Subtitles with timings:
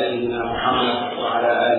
[0.00, 1.69] سيدنا محمد وعلى آله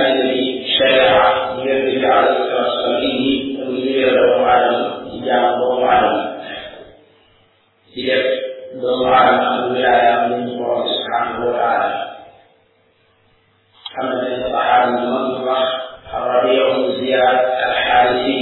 [0.00, 3.22] هذه الشريعة ليرجع على صدره
[3.68, 4.70] ويجير له على
[5.12, 6.34] إجابة له على
[7.94, 8.26] tidak
[8.74, 11.90] berlarang wilayah Allah Subhanahu wa taala.
[13.94, 15.64] Kama dari sahabat Rasulullah
[16.10, 18.38] Rabi'un Ziyad Al-Harisi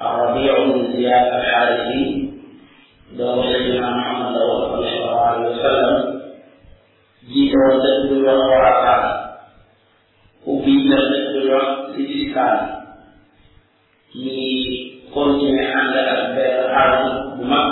[0.00, 2.04] Rabi'un Ziyad Al-Harisi
[3.12, 5.96] dari Sayyidina Muhammad sallallahu alaihi wasallam
[7.28, 9.03] jika terduga orang
[12.34, 12.66] misali
[14.14, 14.42] ñi
[15.14, 17.68] continuer ànd ak benn arme bu mag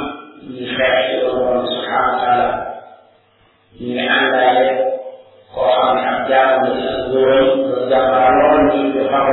[0.54, 2.48] ñu xeex ci borom subhanahu wa taala
[3.80, 4.66] ñu ngi àndaale
[5.54, 9.30] koo xam ne ab jaamu la ci ak góoram ba jàmbara lool ñu ñu xaw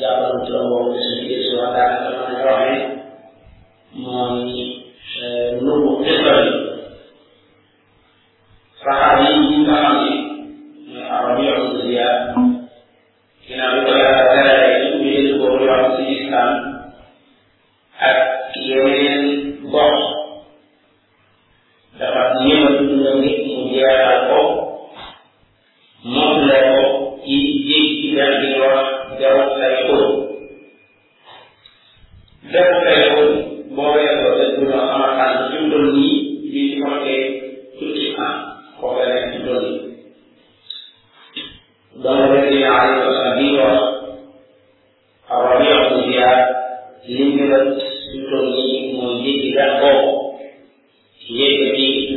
[0.00, 2.74] jàmbaru ci la boobu suñu gis wa daanaka mën a joxe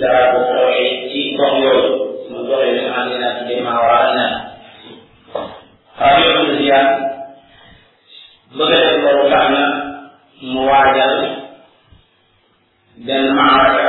[0.02, 1.78] secara konsolidasi ikromul
[2.34, 4.58] untuk ilmu anina di mawarana.
[5.94, 6.86] Kami kemudian
[8.50, 8.98] mengenai
[13.06, 13.81] dan ma'arif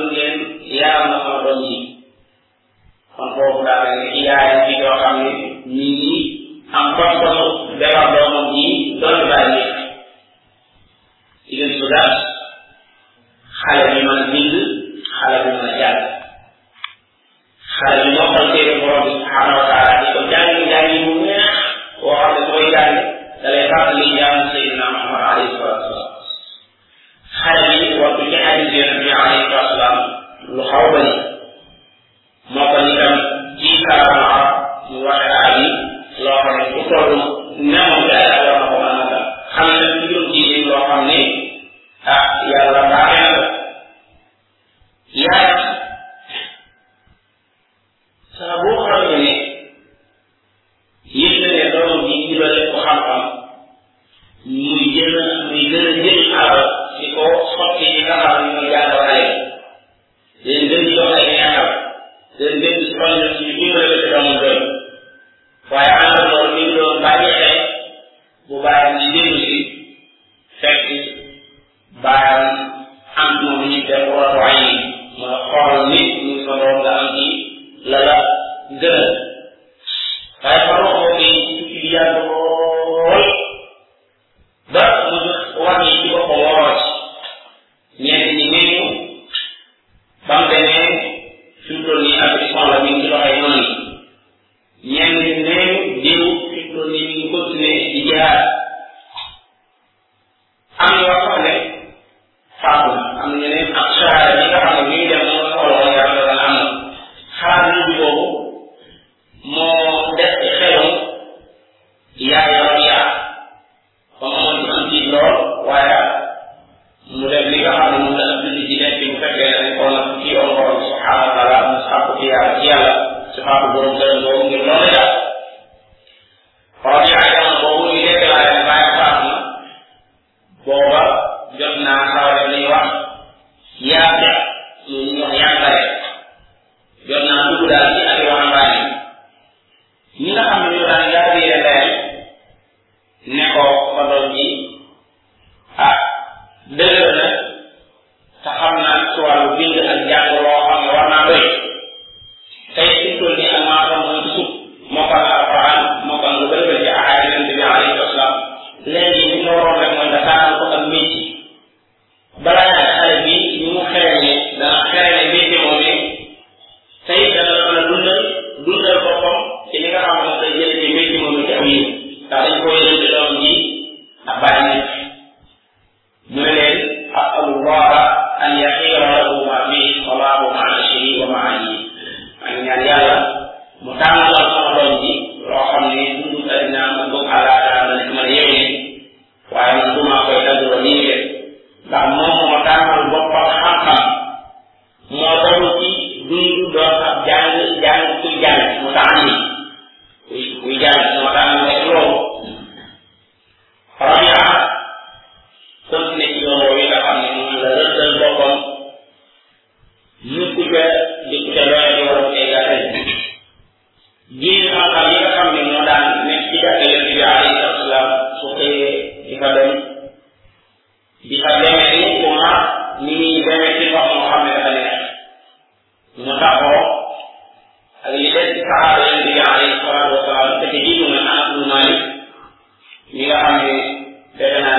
[0.00, 0.34] lu ngeen
[0.78, 1.78] yaram na xol doon yi
[3.16, 5.30] kon foofu daa mel ni yaay ci yoo xam ne
[5.76, 6.16] ñi ngi
[6.78, 7.46] am pas-pasu
[7.80, 8.66] defar doomam yi
[9.00, 9.76] doon bàyyi nekk
[11.48, 12.12] jigéen su daal
[13.60, 14.54] xale bi mën bind
[15.16, 16.00] xale bi mën a jàng
[17.74, 18.46] xale bi moo xam
[18.82, 20.20] borom subhanahu wa taala ko
[21.04, 21.12] mu
[23.42, 23.64] da lay
[24.94, 25.92] Muhammad alayhi salatu
[29.02, 29.07] ci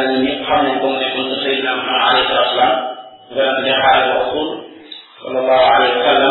[0.09, 2.75] ñi ñëpp xam nañ ko mu nekkoon sa sayyidina Muhammad alayhi salaam
[3.33, 4.49] nga daan jaxaale wa rasul
[5.21, 6.28] sallallahu alayhi wa sallam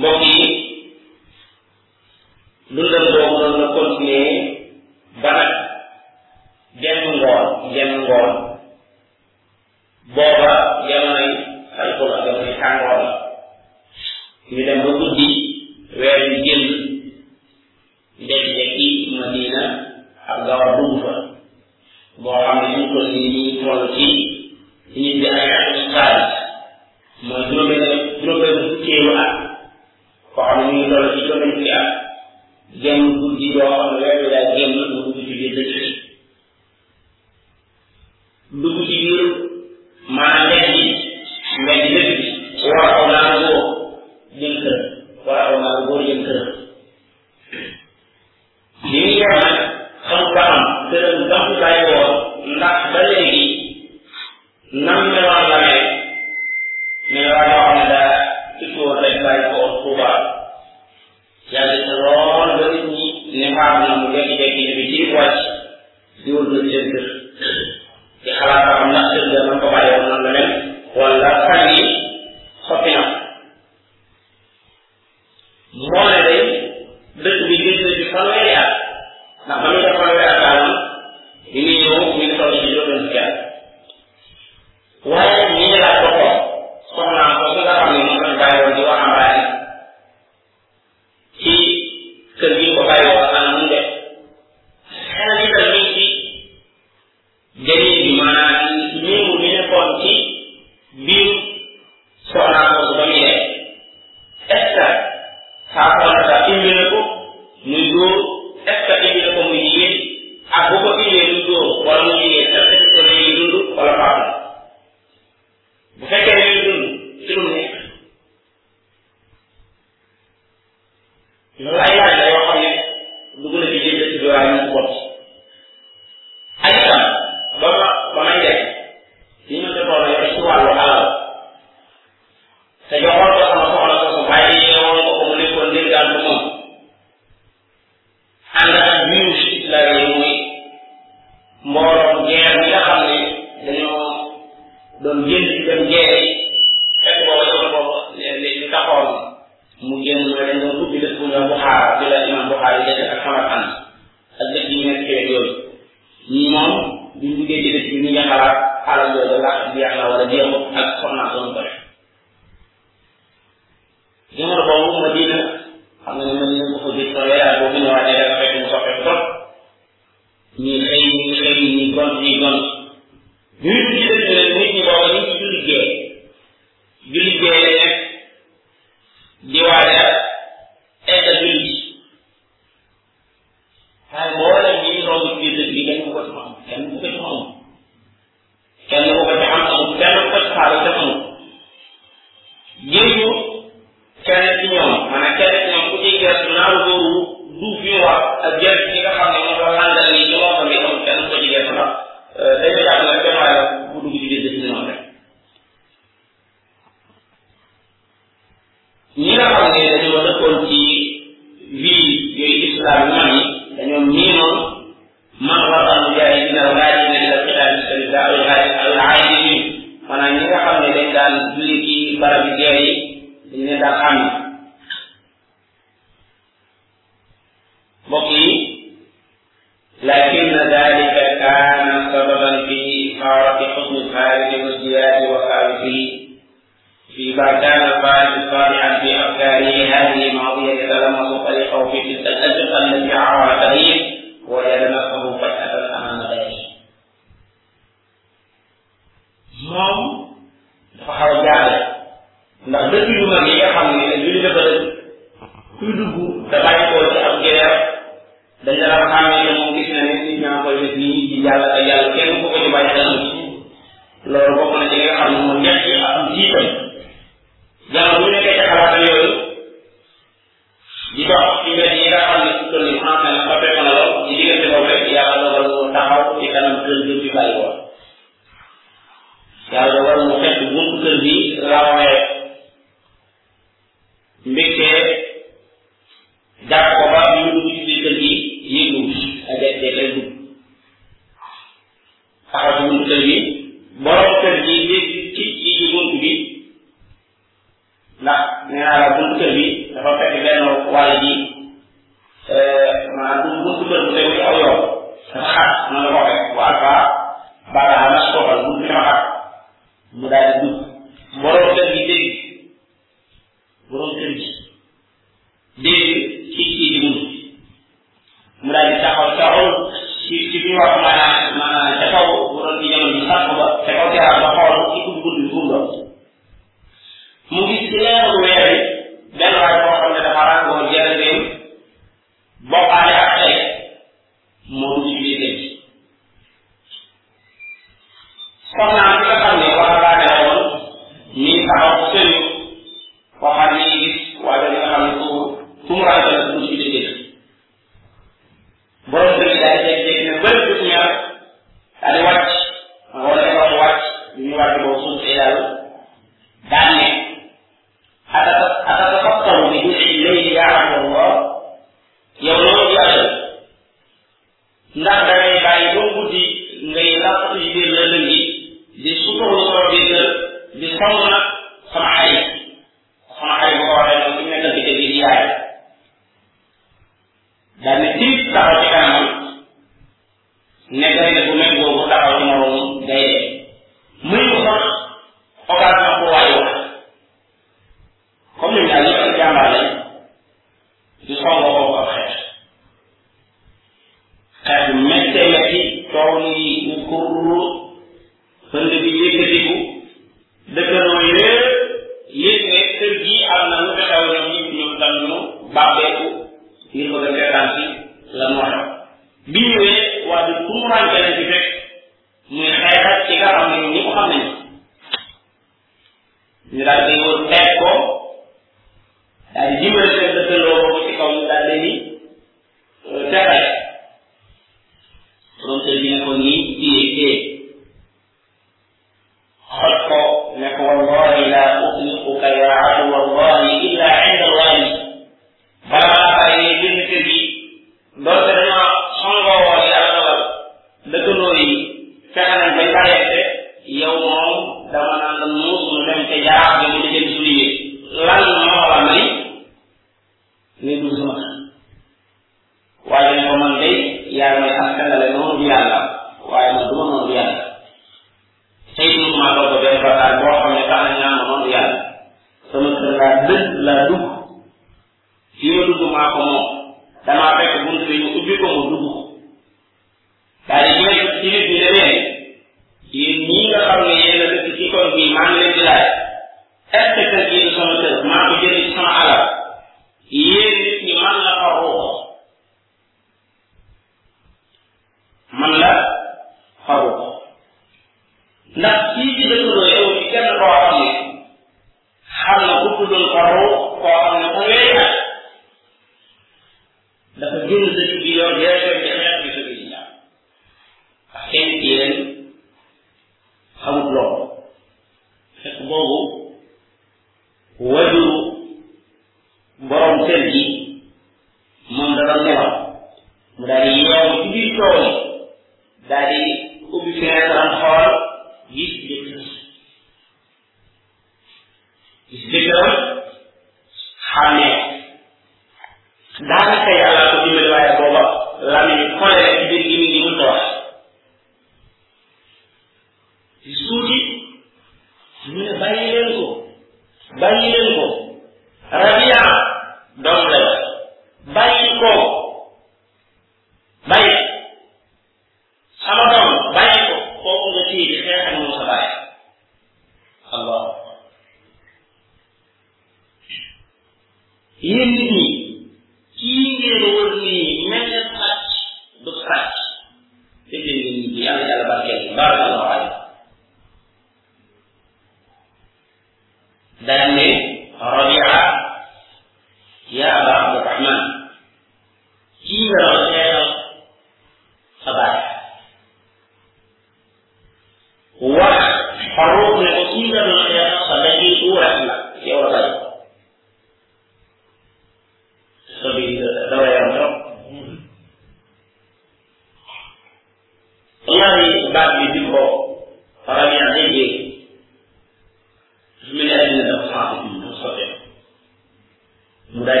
[599.76, 600.00] mu daal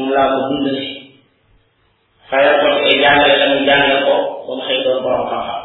[0.00, 0.84] moom laa ko dundale
[2.30, 4.14] xayal ko koy jàngale la mu jàngale ko
[4.46, 5.62] ba mu xëy borom xam-xam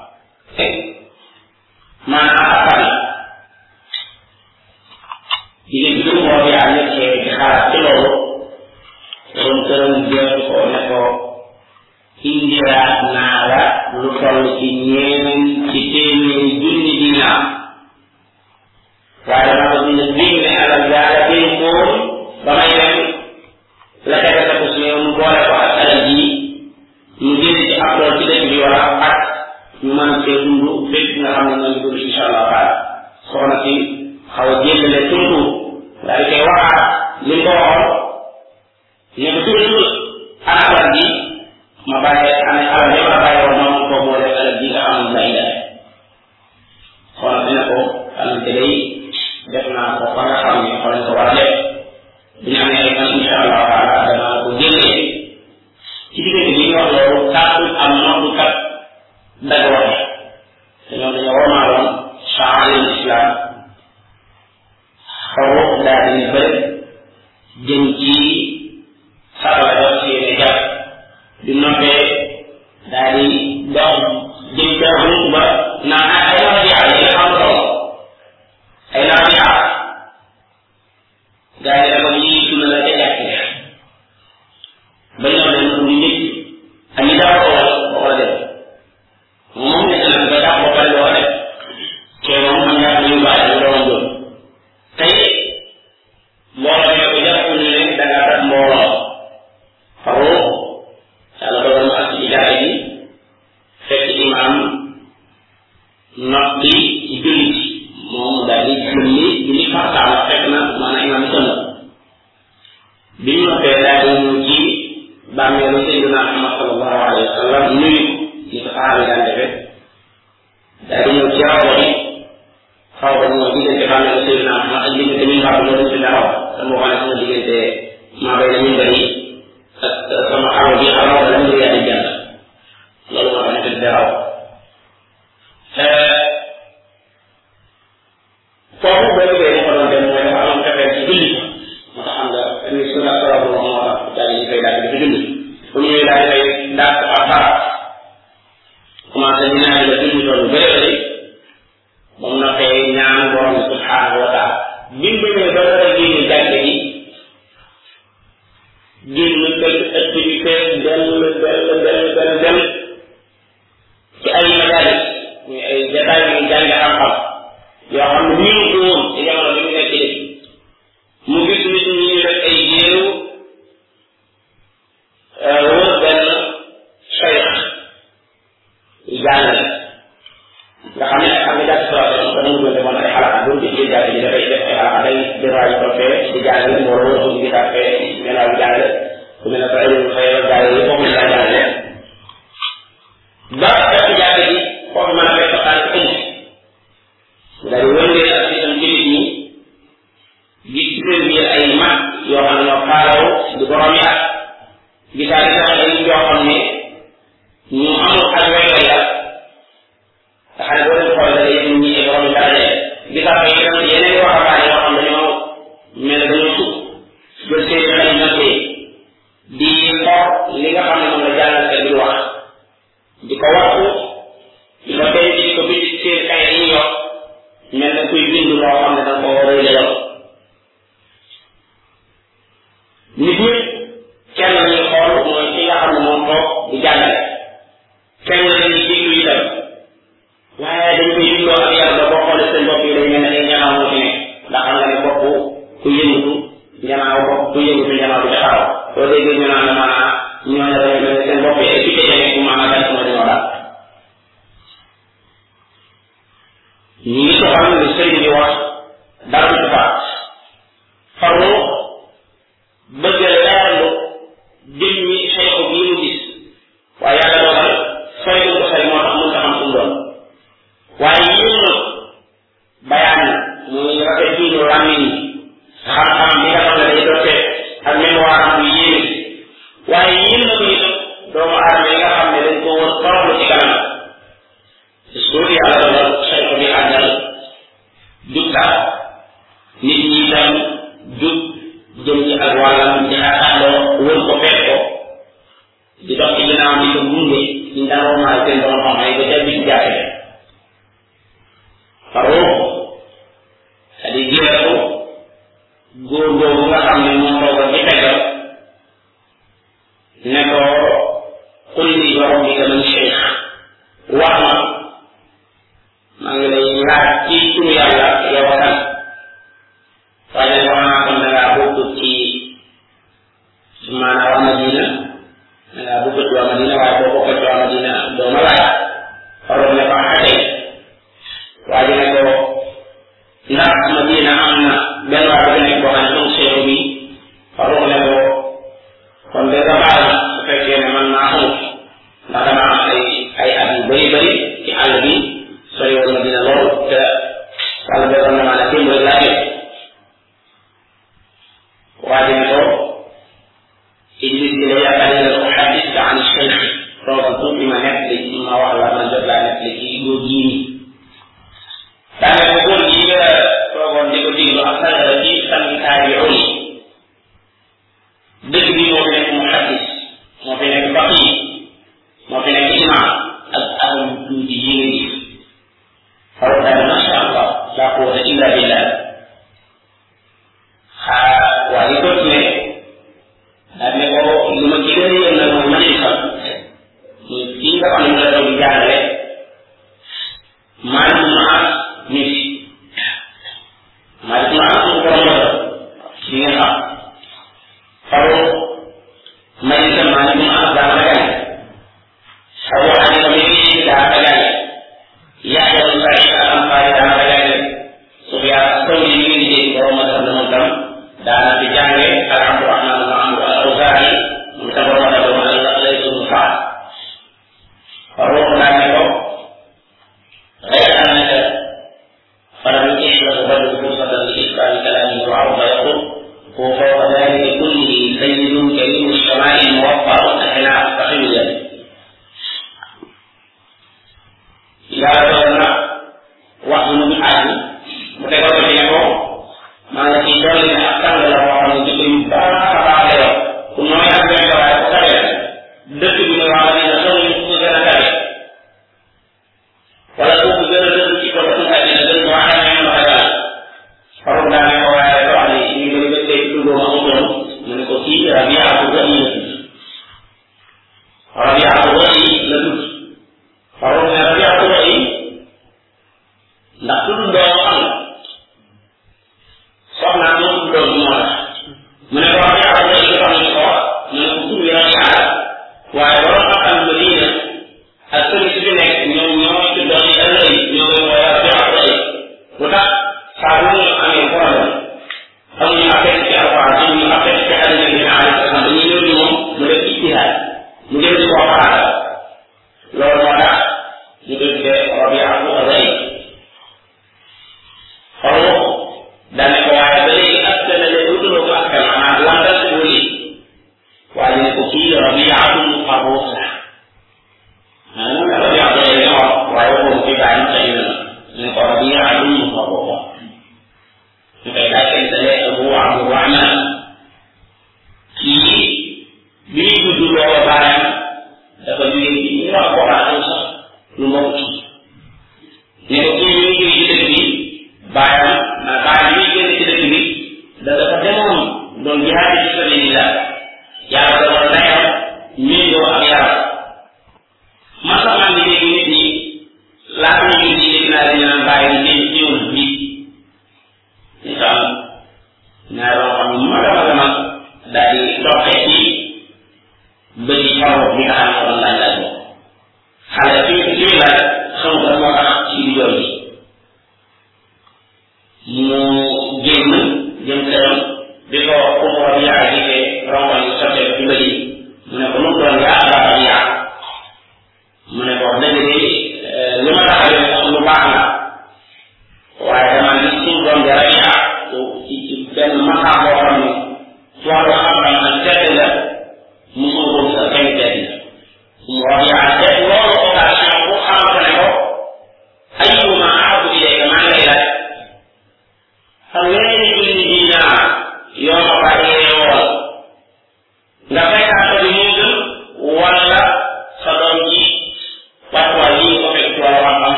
[228.65, 229.84] Quran and authority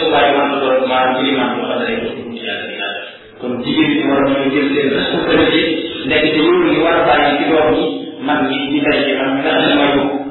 [0.00, 2.08] Sulaiman turut mengiriman kepada ibu
[3.42, 5.50] Kunjir orang menjir terus terus
[6.06, 7.86] dari dulu luar dari kita ini,
[8.22, 10.21] mungkin kita jangan mengenal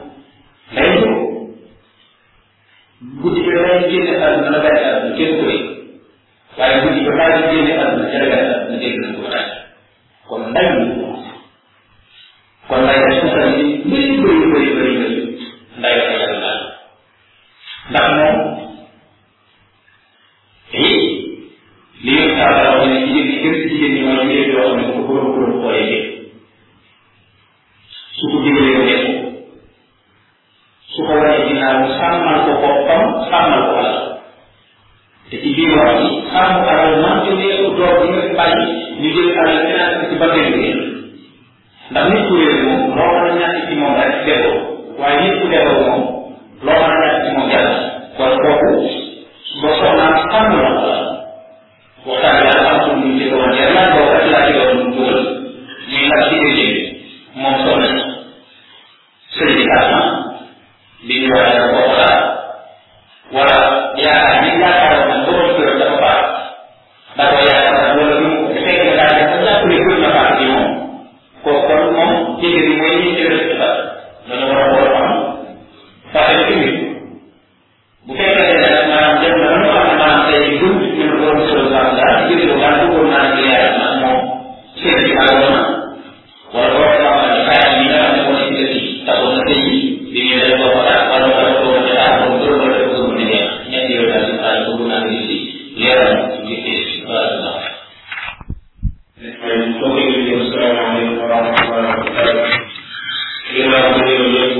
[104.34, 104.56] Thank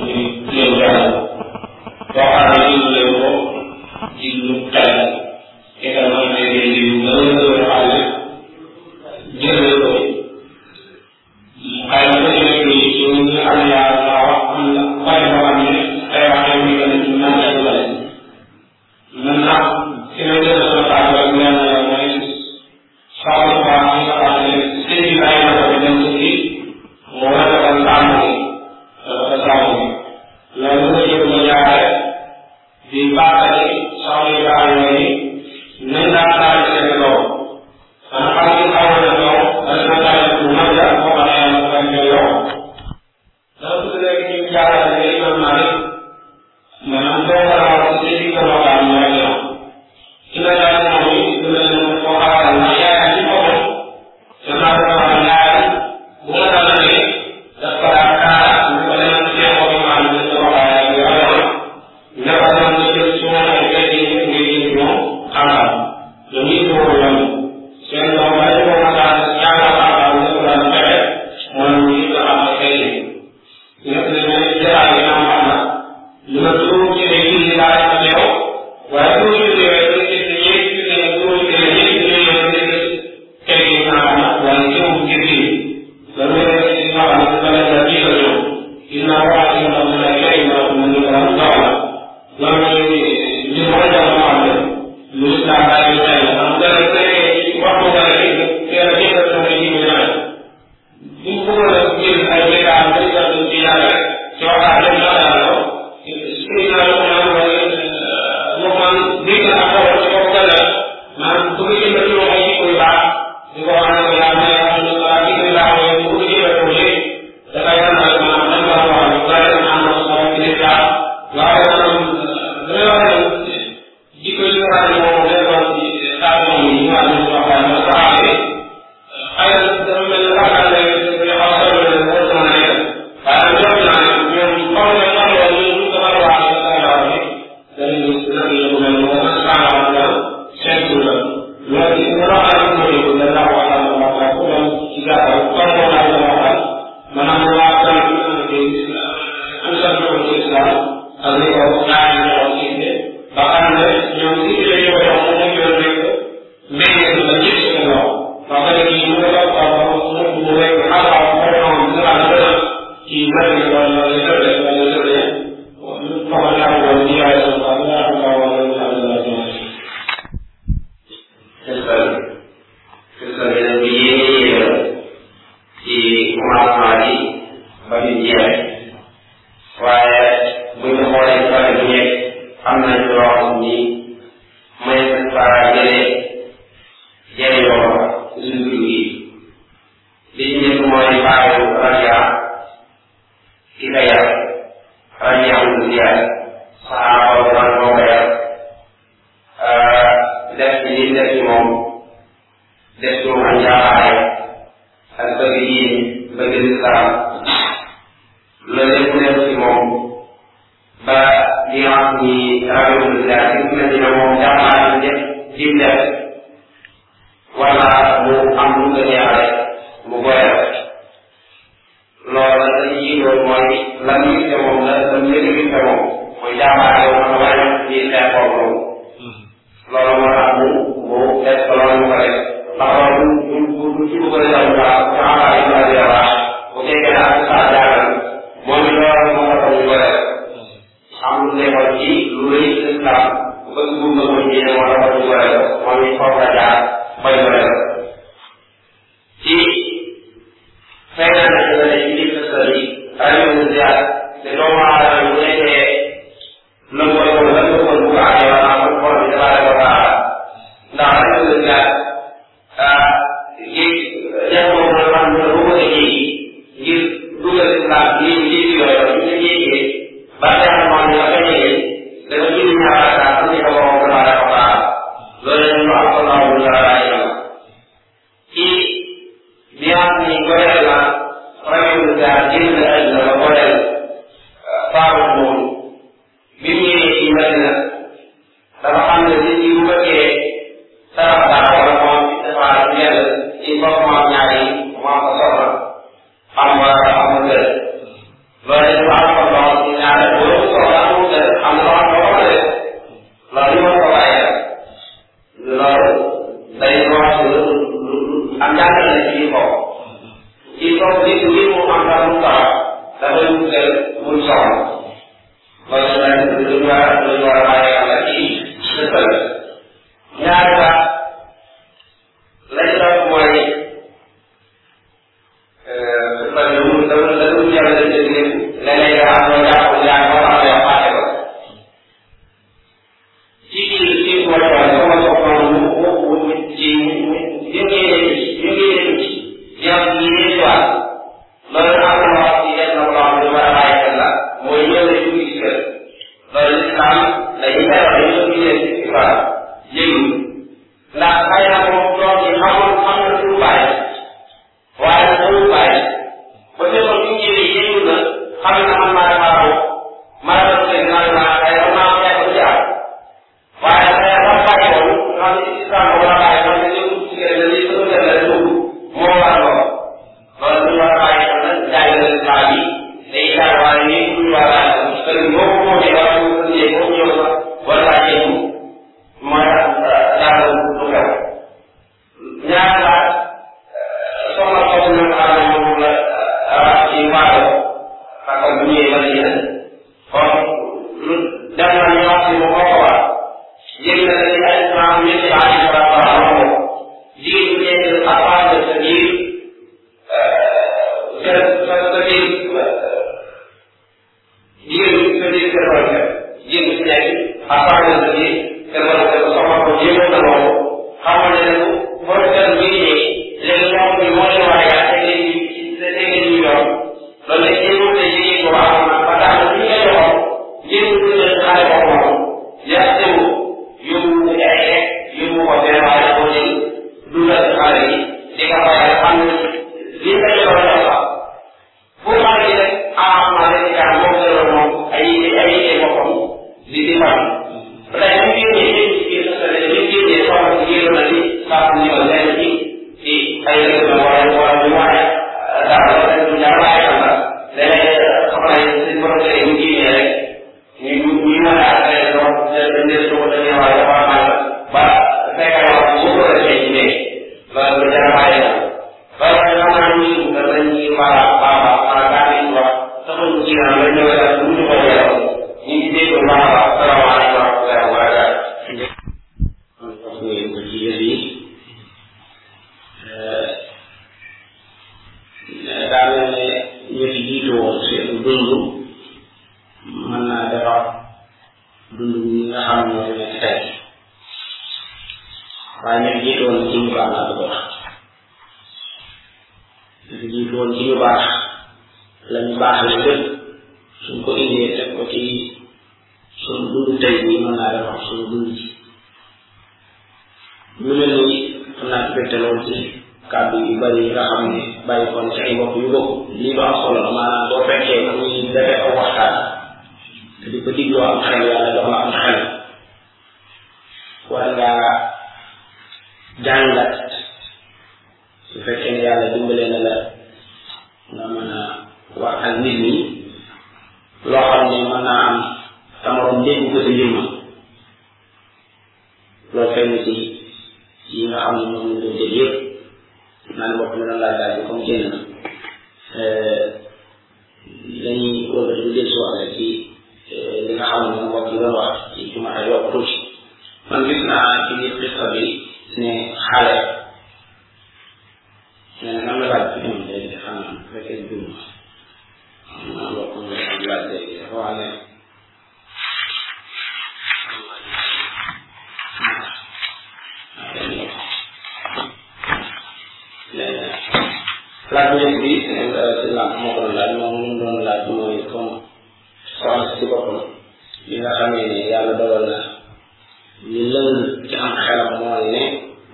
[226.61, 227.18] ยามาเร็ว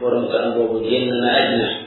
[0.06, 1.85] ورب أن أبو جنة أجنح